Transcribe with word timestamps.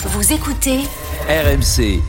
Vous 0.00 0.32
écoutez 0.32 0.78
RMC. 1.28 2.00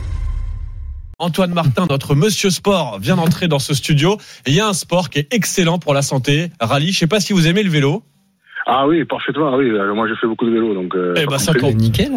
Antoine 1.18 1.52
Martin, 1.52 1.86
notre 1.90 2.14
monsieur 2.14 2.48
sport, 2.50 3.00
vient 3.00 3.16
d'entrer 3.16 3.48
dans 3.48 3.58
ce 3.58 3.74
studio. 3.74 4.16
Et 4.46 4.50
il 4.50 4.54
y 4.54 4.60
a 4.60 4.68
un 4.68 4.74
sport 4.74 5.10
qui 5.10 5.18
est 5.18 5.34
excellent 5.34 5.80
pour 5.80 5.92
la 5.92 6.02
santé. 6.02 6.52
Rallye, 6.60 6.92
je 6.92 6.98
sais 7.00 7.08
pas 7.08 7.18
si 7.18 7.32
vous 7.32 7.48
aimez 7.48 7.64
le 7.64 7.70
vélo. 7.70 8.04
Ah 8.72 8.86
oui, 8.86 9.04
parfaitement. 9.04 9.56
Oui, 9.56 9.68
moi 9.96 10.06
j'ai 10.06 10.14
fait 10.14 10.28
beaucoup 10.28 10.46
de 10.46 10.52
vélo, 10.52 10.74
donc. 10.74 10.94
Euh, 10.94 11.14
Eh 11.20 11.26
ben, 11.26 11.38
ça 11.38 11.52
tombe. 11.52 11.74
Nickel. 11.74 12.12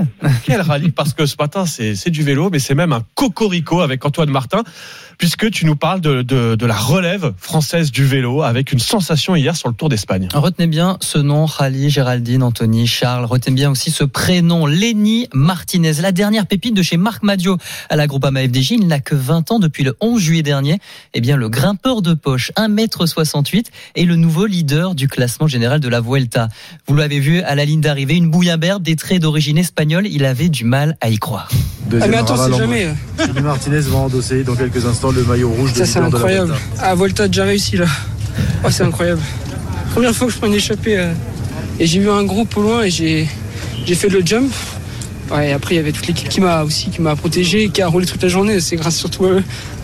Quel 0.46 0.62
rallye 0.62 0.92
Parce 0.92 1.14
que 1.14 1.26
ce 1.26 1.36
matin, 1.40 1.66
c'est 1.66 1.96
c'est 1.96 2.12
du 2.12 2.22
vélo, 2.22 2.50
mais 2.52 2.60
c'est 2.60 2.76
même 2.76 2.94
un 2.94 3.02
cocorico 3.16 3.82
avec 3.82 4.06
Antoine 4.06 4.30
Martin, 4.30 4.62
puisque 5.18 5.50
tu 5.50 5.66
nous 5.66 5.76
parles 5.76 6.00
de, 6.00 6.22
de, 6.22 6.54
de 6.54 6.66
la 6.68 6.76
relève 6.76 7.34
française 7.38 7.92
du 7.92 8.06
vélo 8.06 8.44
avec 8.44 8.72
une 8.72 8.78
sensation 8.78 9.36
hier 9.36 9.56
sur 9.56 9.68
le 9.68 9.74
Tour 9.74 9.90
d'Espagne. 9.90 10.28
Retenez 10.32 10.68
bien 10.68 10.98
ce 11.02 11.18
nom, 11.18 11.46
Rally, 11.46 11.90
Géraldine, 11.90 12.44
Anthony, 12.44 12.86
Charles. 12.86 13.26
Retenez 13.26 13.56
bien 13.56 13.72
aussi 13.72 13.90
ce 13.90 14.04
prénom, 14.04 14.68
Lenny 14.68 15.28
Martinez. 15.34 15.94
La 16.04 16.12
dernière 16.12 16.46
pépite 16.46 16.76
de 16.76 16.84
chez 16.84 16.98
Marc 16.98 17.24
Madio 17.24 17.58
à 17.90 17.96
la 17.96 18.06
Groupama 18.06 18.42
FDJ. 18.44 18.72
Il 18.74 18.86
n'a 18.88 19.00
que 19.00 19.16
20 19.16 19.50
ans 19.54 19.58
depuis 19.58 19.84
le 19.84 19.96
11 20.02 20.22
juillet 20.22 20.44
dernier. 20.44 20.78
Eh 21.16 21.22
bien, 21.22 21.36
le 21.36 21.50
grimpeur 21.50 22.04
de 22.04 22.14
poche, 22.14 22.52
1m68, 22.58 23.66
est 23.96 24.06
le 24.06 24.18
nouveau 24.18 24.46
leader 24.46 24.94
du 24.94 25.08
classement 25.08 25.48
général 25.48 25.80
de 25.80 25.88
la 25.90 26.00
Vuelta. 26.00 26.43
Vous 26.88 26.96
l'avez 26.96 27.20
vu 27.20 27.42
à 27.42 27.56
la 27.56 27.66
ligne 27.66 27.82
d'arrivée, 27.82 28.16
une 28.16 28.30
bouillabaisse, 28.30 28.80
des 28.80 28.96
traits 28.96 29.22
d'origine 29.22 29.58
espagnole. 29.58 30.08
Il 30.08 30.26
avait 30.26 30.50
du 30.50 30.66
mal 30.66 30.98
à 31.02 31.10
y 31.10 31.18
croire. 31.18 31.50
Ah 31.86 31.90
Deuxième 31.90 32.12
mais 32.12 32.18
attends, 32.18 32.38
c'est 32.38 32.58
jamais. 32.58 32.88
Jimmy 33.20 33.42
Martinez 33.42 33.82
va 33.82 33.98
endosser 33.98 34.44
dans 34.44 34.56
quelques 34.56 34.84
instants 34.86 35.12
le 35.12 35.24
maillot 35.26 35.50
rouge 35.50 35.74
de 35.74 35.80
Ça, 35.80 35.86
c'est 35.86 36.00
leader 36.00 36.10
de 36.10 36.14
la 36.14 36.18
incroyable. 36.18 36.56
Ah, 36.80 36.96
Volta 36.96 37.24
a 37.24 37.28
déjà 37.28 37.44
réussi 37.44 37.78
là. 37.78 37.86
Oh, 38.64 38.70
c'est 38.72 38.84
incroyable. 38.84 39.22
Première 39.92 40.16
fois 40.16 40.26
que 40.28 40.34
je 40.34 40.38
prends 40.40 40.48
une 40.48 40.54
échappée 40.56 40.98
euh, 40.98 41.12
et 41.80 41.86
j'ai 41.86 42.00
vu 42.00 42.10
un 42.10 42.24
groupe 42.24 42.56
au 42.58 42.62
loin 42.62 42.84
et 42.84 42.90
j'ai 42.90 43.28
j'ai 43.86 43.96
fait 43.96 44.10
le 44.10 44.26
jump. 44.26 44.52
Ouais, 45.30 45.50
et 45.50 45.54
après, 45.54 45.76
il 45.76 45.78
y 45.78 45.80
avait 45.82 45.92
toute 45.92 46.08
l'équipe 46.08 46.30
qui 46.30 46.42
m'a 46.42 46.64
aussi 46.64 46.90
qui 46.90 47.02
m'a 47.02 47.16
protégé, 47.16 47.70
qui 47.70 47.82
a 47.82 47.88
roulé 47.88 48.06
toute 48.06 48.24
la 48.24 48.30
journée. 48.30 48.60
C'est 48.60 48.78
grâce 48.78 48.96
surtout 48.96 49.26
à 49.26 49.30
eux. 49.32 49.44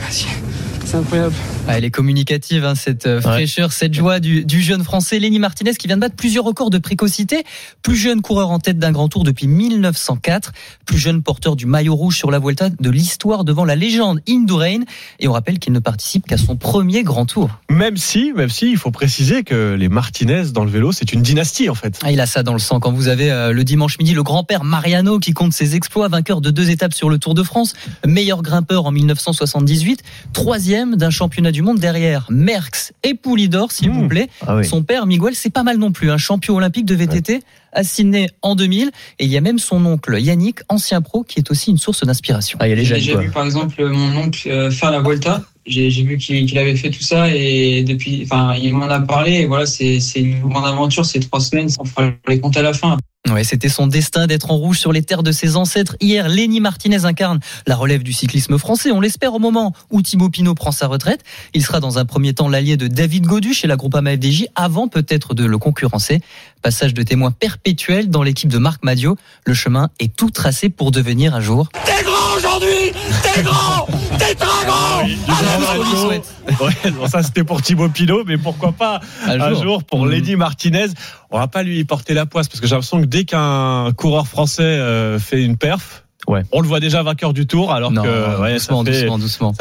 C'est 0.09 0.95
incroyable. 0.97 1.35
Ah, 1.71 1.77
elle 1.77 1.85
est 1.85 1.91
communicative, 1.91 2.65
hein, 2.65 2.73
cette 2.73 3.05
euh, 3.05 3.21
fraîcheur, 3.21 3.73
cette 3.73 3.93
joie 3.93 4.19
du, 4.19 4.43
du 4.43 4.59
jeune 4.59 4.83
français 4.83 5.19
Lenny 5.19 5.37
Martinez 5.37 5.75
qui 5.75 5.85
vient 5.85 5.97
de 5.97 6.01
battre 6.01 6.15
plusieurs 6.15 6.43
records 6.43 6.71
de 6.71 6.79
précocité. 6.79 7.43
Plus 7.83 7.95
jeune 7.95 8.23
coureur 8.23 8.49
en 8.49 8.57
tête 8.57 8.79
d'un 8.79 8.91
grand 8.91 9.07
tour 9.07 9.23
depuis 9.23 9.45
1904. 9.45 10.51
Plus 10.87 10.97
jeune 10.97 11.21
porteur 11.21 11.55
du 11.55 11.67
maillot 11.67 11.93
rouge 11.93 12.17
sur 12.17 12.31
la 12.31 12.39
Vuelta 12.39 12.69
de 12.71 12.89
l'histoire 12.89 13.43
devant 13.43 13.65
la 13.65 13.75
légende 13.75 14.19
Indurain. 14.27 14.79
Et 15.19 15.27
on 15.27 15.31
rappelle 15.31 15.59
qu'il 15.59 15.71
ne 15.71 15.77
participe 15.77 16.25
qu'à 16.25 16.39
son 16.39 16.55
premier 16.55 17.03
grand 17.03 17.27
tour. 17.27 17.51
Même 17.69 17.97
si, 17.97 18.33
même 18.33 18.49
si, 18.49 18.71
il 18.71 18.77
faut 18.77 18.89
préciser 18.89 19.43
que 19.43 19.75
les 19.77 19.89
Martinez 19.89 20.45
dans 20.51 20.65
le 20.65 20.71
vélo, 20.71 20.91
c'est 20.91 21.13
une 21.13 21.21
dynastie 21.21 21.69
en 21.69 21.75
fait. 21.75 21.99
Ah, 22.01 22.11
il 22.11 22.19
a 22.19 22.25
ça 22.25 22.41
dans 22.41 22.53
le 22.53 22.59
sang. 22.59 22.79
Quand 22.79 22.93
vous 22.93 23.09
avez 23.09 23.29
euh, 23.29 23.53
le 23.53 23.63
dimanche 23.63 23.99
midi 23.99 24.15
le 24.15 24.23
grand-père 24.23 24.63
Mariano 24.63 25.19
qui 25.19 25.33
compte 25.33 25.53
ses 25.53 25.75
exploits, 25.75 26.07
vainqueur 26.07 26.41
de 26.41 26.49
deux 26.49 26.71
étapes 26.71 26.95
sur 26.95 27.11
le 27.11 27.19
Tour 27.19 27.35
de 27.35 27.43
France, 27.43 27.75
meilleur 28.07 28.41
grimpeur 28.41 28.87
en 28.87 28.91
1978, 28.91 30.01
troisième 30.33 30.95
d'un 30.95 31.11
championnat 31.11 31.51
du 31.51 31.58
monde 31.63 31.79
derrière 31.79 32.25
Merckx 32.29 32.93
et 33.03 33.13
Poulidor, 33.13 33.71
s'il 33.71 33.89
vous 33.91 34.03
Mmh. 34.03 34.07
plaît. 34.09 34.29
Son 34.63 34.83
père, 34.83 35.05
Miguel, 35.05 35.35
c'est 35.35 35.49
pas 35.49 35.63
mal 35.63 35.77
non 35.77 35.91
plus, 35.91 36.09
un 36.11 36.17
champion 36.17 36.55
olympique 36.55 36.85
de 36.85 36.95
VTT 36.95 37.41
à 37.73 37.83
Sydney 37.83 38.29
en 38.41 38.55
2000. 38.55 38.91
Et 39.19 39.25
il 39.25 39.31
y 39.31 39.37
a 39.37 39.41
même 39.41 39.59
son 39.59 39.85
oncle 39.85 40.17
Yannick, 40.19 40.59
ancien 40.69 41.01
pro, 41.01 41.23
qui 41.23 41.39
est 41.39 41.51
aussi 41.51 41.69
une 41.71 41.77
source 41.77 42.03
d'inspiration. 42.05 42.57
Ah, 42.61 42.67
J'ai 42.67 42.75
déjà 42.75 43.17
vu 43.17 43.29
par 43.29 43.45
exemple 43.45 43.83
mon 43.87 44.15
oncle 44.17 44.47
euh, 44.49 44.71
faire 44.71 44.91
la 44.91 44.99
Volta. 44.99 45.41
J'ai 45.69 46.03
vu 46.03 46.17
qu'il 46.17 46.57
avait 46.57 46.75
fait 46.75 46.89
tout 46.89 47.03
ça 47.03 47.29
et 47.29 47.83
depuis, 47.83 48.23
enfin, 48.23 48.55
il 48.55 48.73
m'en 48.73 48.87
a 48.89 48.99
parlé. 48.99 49.33
Et 49.33 49.45
voilà, 49.45 49.65
c'est 49.65 49.99
une 50.15 50.41
grande 50.41 50.65
aventure. 50.65 51.05
C'est 51.05 51.19
trois 51.19 51.39
semaines. 51.39 51.69
On 51.79 51.85
fera 51.85 52.11
les 52.27 52.39
comptes 52.39 52.57
à 52.57 52.61
la 52.61 52.73
fin. 52.73 52.97
Ouais, 53.29 53.43
c'était 53.43 53.69
son 53.69 53.85
destin 53.85 54.25
d'être 54.27 54.49
en 54.49 54.55
rouge 54.55 54.79
sur 54.79 54.91
les 54.91 55.03
terres 55.03 55.23
de 55.23 55.31
ses 55.31 55.55
ancêtres. 55.55 55.95
Hier, 55.99 56.27
Lenny 56.29 56.61
Martinez 56.61 57.05
incarne 57.05 57.39
la 57.67 57.75
relève 57.75 58.01
du 58.01 58.13
cyclisme 58.13 58.57
français. 58.57 58.91
On 58.91 59.01
l'espère 59.01 59.33
au 59.35 59.39
moment 59.39 59.73
où 59.91 60.01
Thibaut 60.01 60.29
Pinot 60.29 60.55
prend 60.55 60.71
sa 60.71 60.87
retraite. 60.87 61.21
Il 61.53 61.63
sera 61.63 61.79
dans 61.79 61.99
un 61.99 62.05
premier 62.05 62.33
temps 62.33 62.47
l'allié 62.47 62.75
de 62.77 62.87
David 62.87 63.25
Godu 63.25 63.53
chez 63.53 63.67
la 63.67 63.75
Groupama 63.75 64.13
FDJ 64.13 64.45
avant 64.55 64.87
peut-être 64.87 65.33
de 65.35 65.45
le 65.45 65.57
concurrencer. 65.57 66.21
Passage 66.63 66.93
de 66.93 67.03
témoin 67.03 67.31
perpétuel 67.31 68.09
dans 68.09 68.23
l'équipe 68.23 68.49
de 68.49 68.57
Marc 68.57 68.83
Madio. 68.83 69.15
Le 69.45 69.53
chemin 69.53 69.89
est 69.99 70.15
tout 70.15 70.31
tracé 70.31 70.69
pour 70.69 70.91
devenir 70.91 71.35
un 71.35 71.41
jour. 71.41 71.69
T'es 71.85 72.03
grand 72.03 72.37
aujourd'hui 72.37 72.93
T'es 73.21 73.43
grand 73.43 73.85
T'es 74.17 74.35
grand 74.35 75.05
Ah, 75.27 75.48
Ouais, 75.77 76.91
bon, 76.91 77.07
ça 77.07 77.23
c'était 77.23 77.43
pour 77.43 77.61
Thibaut 77.61 77.89
Pinot, 77.89 78.23
mais 78.25 78.37
pourquoi 78.37 78.71
pas 78.71 78.99
Un 79.27 79.39
un 79.39 79.49
jour. 79.53 79.63
jour 79.63 79.83
pour 79.83 80.05
Mmh. 80.05 80.09
Lady 80.11 80.35
Martinez. 80.35 80.87
On 81.31 81.37
va 81.39 81.47
pas 81.47 81.63
lui 81.63 81.83
porter 81.83 82.13
la 82.13 82.25
poisse 82.25 82.47
parce 82.47 82.59
que 82.59 82.67
j'ai 82.67 82.75
l'impression 82.75 82.99
que 83.01 83.05
dès 83.05 83.23
qu'un 83.25 83.91
coureur 83.95 84.27
français 84.27 84.63
euh, 84.63 85.19
fait 85.19 85.43
une 85.43 85.57
perf, 85.57 86.03
Ouais. 86.27 86.43
on 86.51 86.61
le 86.61 86.67
voit 86.67 86.79
déjà 86.79 87.01
vainqueur 87.01 87.33
du 87.33 87.47
tour 87.47 87.71
alors 87.73 87.91
Non, 87.91 88.03
que 88.03 88.41
ouais, 88.41 88.59
ça 88.59 88.73
doucement, 88.73 88.83
fait- 88.85 88.91
doucement, 88.91 89.17
doucement. 89.17 89.55